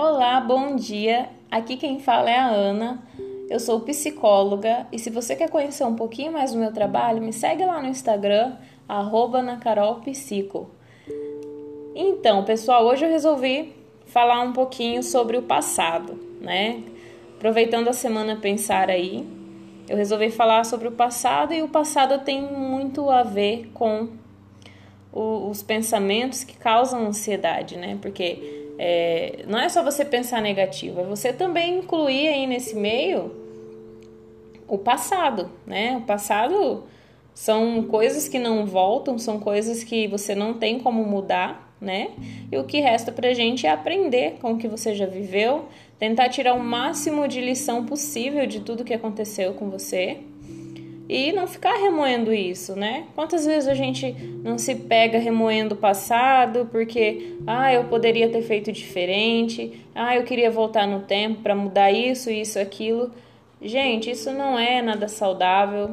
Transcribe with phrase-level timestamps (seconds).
[0.00, 1.28] Olá, bom dia.
[1.50, 3.02] Aqui quem fala é a Ana.
[3.50, 7.32] Eu sou psicóloga e se você quer conhecer um pouquinho mais do meu trabalho, me
[7.32, 8.52] segue lá no Instagram,
[8.86, 10.70] @nacarolpsico.
[11.96, 13.74] Então, pessoal, hoje eu resolvi
[14.06, 16.84] falar um pouquinho sobre o passado, né?
[17.36, 19.26] Aproveitando a semana pensar aí,
[19.88, 24.10] eu resolvi falar sobre o passado e o passado tem muito a ver com
[25.12, 27.98] os pensamentos que causam ansiedade, né?
[28.00, 33.32] Porque é, não é só você pensar negativo, é você também incluir aí nesse meio
[34.68, 35.96] o passado, né?
[35.96, 36.84] O passado
[37.34, 42.10] são coisas que não voltam, são coisas que você não tem como mudar, né?
[42.52, 45.66] E o que resta pra gente é aprender com o que você já viveu,
[45.98, 50.18] tentar tirar o máximo de lição possível de tudo que aconteceu com você
[51.08, 53.06] e não ficar remoendo isso, né?
[53.14, 54.12] Quantas vezes a gente
[54.44, 60.24] não se pega remoendo o passado porque, ah, eu poderia ter feito diferente, ah, eu
[60.24, 63.10] queria voltar no tempo para mudar isso, isso, aquilo.
[63.62, 65.90] Gente, isso não é nada saudável,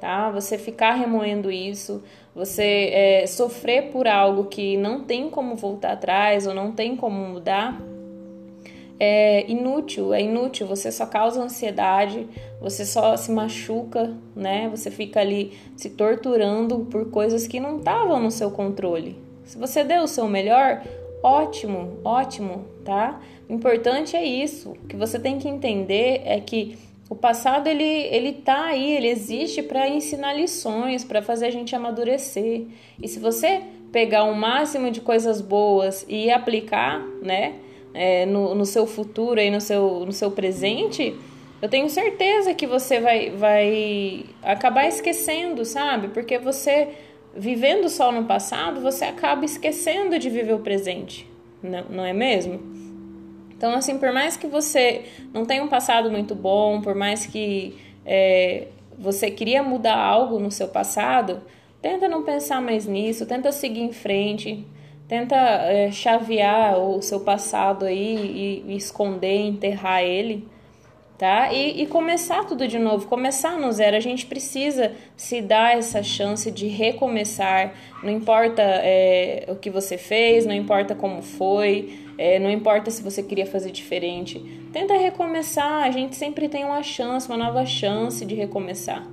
[0.00, 0.30] tá?
[0.30, 6.46] Você ficar remoendo isso, você é, sofrer por algo que não tem como voltar atrás
[6.46, 7.82] ou não tem como mudar
[9.04, 12.24] é inútil, é inútil, você só causa ansiedade,
[12.60, 14.68] você só se machuca, né?
[14.70, 19.16] Você fica ali se torturando por coisas que não estavam no seu controle.
[19.44, 20.84] Se você deu o seu melhor,
[21.20, 23.20] ótimo, ótimo, tá?
[23.48, 24.70] O importante é isso.
[24.70, 26.78] O que você tem que entender é que
[27.10, 31.74] o passado ele ele tá aí, ele existe para ensinar lições, para fazer a gente
[31.74, 32.66] amadurecer.
[33.02, 37.56] E se você pegar o máximo de coisas boas e aplicar, né?
[37.94, 41.14] É, no, no seu futuro e no seu, no seu presente,
[41.60, 46.08] eu tenho certeza que você vai, vai acabar esquecendo, sabe?
[46.08, 46.88] Porque você,
[47.36, 51.28] vivendo só no passado, você acaba esquecendo de viver o presente,
[51.62, 52.60] não, não é mesmo?
[53.56, 57.78] Então, assim, por mais que você não tenha um passado muito bom, por mais que
[58.04, 58.66] é,
[58.98, 61.40] você queria mudar algo no seu passado,
[61.80, 64.64] tenta não pensar mais nisso, tenta seguir em frente,
[65.12, 70.48] Tenta é, chavear o seu passado aí e, e esconder, enterrar ele,
[71.18, 71.52] tá?
[71.52, 73.94] E, e, começar tudo de novo, começar no zero.
[73.94, 77.74] A gente precisa se dar essa chance de recomeçar.
[78.02, 83.02] Não importa é, o que você fez, não importa como foi, é, não importa se
[83.02, 84.38] você queria fazer diferente.
[84.72, 85.84] Tenta recomeçar.
[85.84, 89.06] A gente sempre tem uma chance, uma nova chance de recomeçar,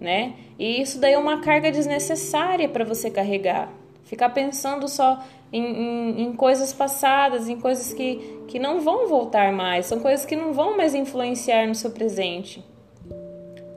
[0.00, 0.36] né?
[0.58, 3.83] E isso daí é uma carga desnecessária para você carregar.
[4.04, 5.22] Ficar pensando só
[5.52, 10.26] em, em, em, coisas passadas, em coisas que, que não vão voltar mais, são coisas
[10.26, 12.64] que não vão mais influenciar no seu presente.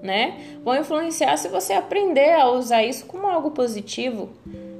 [0.01, 0.37] Né?
[0.63, 4.29] Vão influenciar se você aprender a usar isso como algo positivo.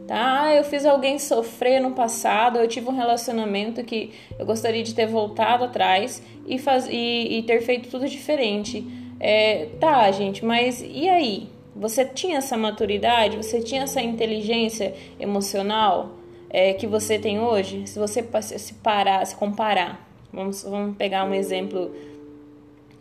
[0.08, 0.44] Tá?
[0.44, 4.96] Ah, eu fiz alguém sofrer no passado, eu tive um relacionamento que eu gostaria de
[4.96, 8.88] ter voltado atrás e, faz, e, e ter feito tudo diferente.
[9.20, 11.50] É, tá, gente, mas e aí?
[11.80, 13.38] Você tinha essa maturidade?
[13.38, 16.12] Você tinha essa inteligência emocional
[16.50, 17.86] é, que você tem hoje?
[17.86, 21.92] Se você se parar, se comparar, vamos, vamos pegar um exemplo.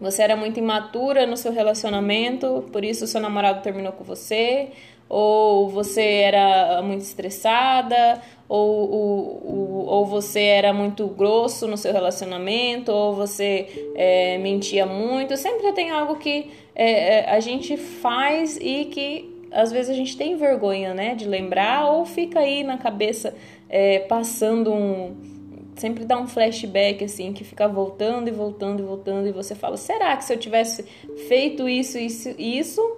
[0.00, 4.68] Você era muito imatura no seu relacionamento, por isso seu namorado terminou com você,
[5.08, 12.92] ou você era muito estressada, ou, ou, ou você era muito grosso no seu relacionamento,
[12.92, 15.36] ou você é, mentia muito.
[15.36, 20.16] Sempre tem algo que é, é, a gente faz e que às vezes a gente
[20.16, 23.34] tem vergonha né, de lembrar, ou fica aí na cabeça
[23.68, 25.35] é, passando um.
[25.76, 29.76] Sempre dá um flashback assim, que fica voltando e voltando e voltando, e você fala:
[29.76, 30.84] será que se eu tivesse
[31.28, 32.96] feito isso, isso, isso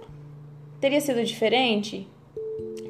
[0.79, 2.07] Teria sido diferente?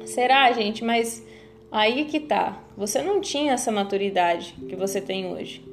[0.04, 0.84] Será, gente?
[0.84, 1.26] Mas
[1.72, 2.58] aí que tá.
[2.76, 5.64] Você não tinha essa maturidade que você tem hoje,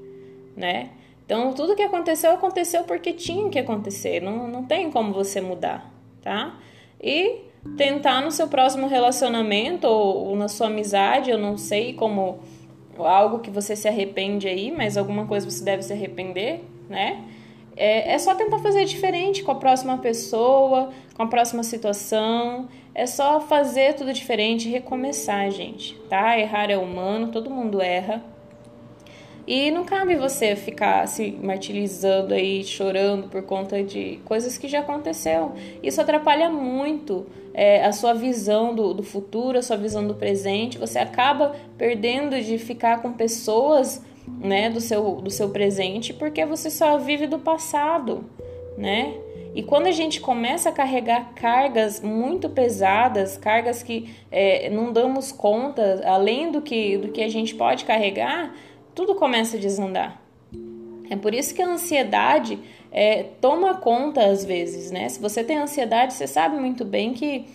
[0.55, 0.89] né?
[1.25, 4.21] Então, tudo que aconteceu, aconteceu porque tinha que acontecer.
[4.21, 5.91] Não, não tem como você mudar,
[6.21, 6.57] tá?
[7.01, 7.41] E
[7.75, 12.39] tentar no seu próximo relacionamento ou, ou na sua amizade, eu não sei como
[13.05, 17.23] algo que você se arrepende aí, mas alguma coisa você deve se arrepender, né?
[17.75, 22.67] É, é só tentar fazer diferente com a próxima pessoa, com a próxima situação.
[22.95, 26.39] É só fazer tudo diferente, recomeçar, gente, tá?
[26.39, 28.23] Errar é humano, todo mundo erra.
[29.47, 34.81] E não cabe você ficar se martirizando aí, chorando por conta de coisas que já
[34.81, 35.53] aconteceu.
[35.81, 40.77] Isso atrapalha muito é, a sua visão do, do futuro, a sua visão do presente.
[40.77, 46.69] Você acaba perdendo de ficar com pessoas né, do seu, do seu presente, porque você
[46.69, 48.25] só vive do passado,
[48.77, 49.13] né?
[49.55, 55.31] E quando a gente começa a carregar cargas muito pesadas, cargas que é, não damos
[55.31, 58.53] conta, além do que, do que a gente pode carregar,
[58.97, 60.19] tudo começa a desandar,
[61.07, 62.57] É por isso que a ansiedade
[62.91, 65.07] é, toma conta às vezes, né?
[65.07, 67.45] Se você tem ansiedade, você sabe muito bem que,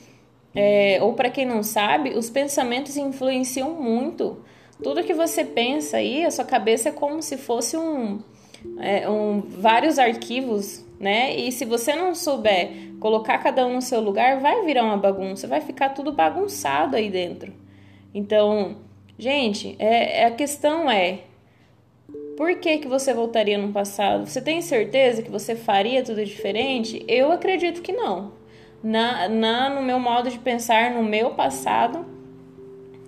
[0.54, 4.38] é, ou para quem não sabe, os pensamentos influenciam muito.
[4.80, 8.20] Tudo que você pensa aí, a sua cabeça é como se fosse um,
[8.78, 11.34] é, um vários arquivos, né?
[11.34, 15.48] E se você não souber colocar cada um no seu lugar, vai virar uma bagunça,
[15.48, 17.52] vai ficar tudo bagunçado aí dentro.
[18.14, 18.76] Então,
[19.18, 21.31] gente, é, a questão é
[22.42, 24.26] por que, que você voltaria no passado?
[24.26, 27.04] Você tem certeza que você faria tudo diferente?
[27.06, 28.32] Eu acredito que não.
[28.82, 32.04] Na, na, no meu modo de pensar, no meu passado,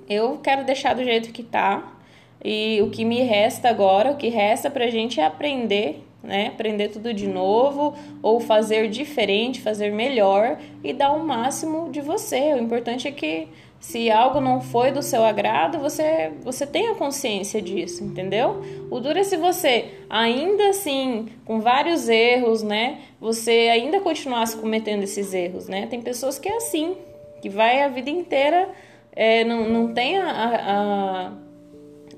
[0.09, 1.97] eu quero deixar do jeito que tá.
[2.45, 6.49] E o que me resta agora, o que resta pra gente é aprender, né?
[6.49, 12.55] Aprender tudo de novo, ou fazer diferente, fazer melhor e dar o máximo de você.
[12.55, 13.49] O importante é que
[13.85, 18.63] se algo não foi do seu agrado, você, você tenha consciência disso, entendeu?
[18.91, 23.01] O duro é se você, ainda assim, com vários erros, né?
[23.21, 25.87] Você ainda continuasse cometendo esses erros, né?
[25.87, 26.97] Tem pessoas que é assim,
[27.43, 28.71] que vai a vida inteira,
[29.13, 31.33] é, não, não tem a, a,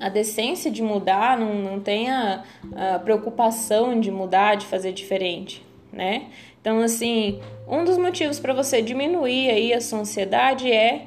[0.01, 2.45] a decência de mudar, não, não tem a,
[2.75, 6.27] a preocupação de mudar, de fazer diferente, né?
[6.61, 11.07] Então, assim, um dos motivos para você diminuir aí a sua ansiedade é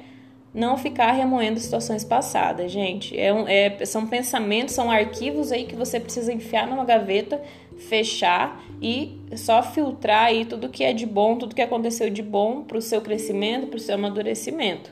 [0.53, 3.17] não ficar remoendo situações passadas, gente.
[3.19, 7.41] É, um, é, são pensamentos, são arquivos aí que você precisa enfiar numa gaveta,
[7.77, 12.63] fechar e só filtrar aí tudo que é de bom, tudo que aconteceu de bom
[12.63, 14.91] para o seu crescimento, para o seu amadurecimento.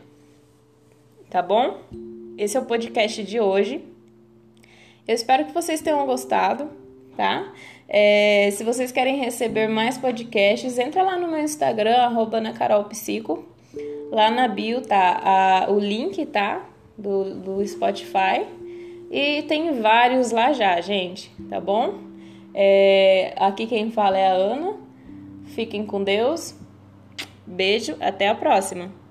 [1.29, 1.77] Tá bom?
[2.37, 3.83] Esse é o podcast de hoje.
[5.07, 6.69] Eu espero que vocês tenham gostado,
[7.15, 7.51] tá?
[7.89, 12.39] É, se vocês querem receber mais podcasts, entra lá no meu Instagram, arroba
[14.11, 16.63] Lá na bio tá a, o link, tá?
[16.95, 18.45] Do, do Spotify.
[19.09, 21.95] E tem vários lá já, gente, tá bom?
[22.53, 24.77] É, aqui quem fala é a Ana.
[25.55, 26.53] Fiquem com Deus.
[27.47, 29.06] Beijo, até a próxima.